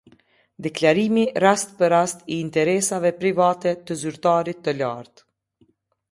[0.67, 5.25] Deklarimi rast për rast i interesave private te zyrtarit të lartë.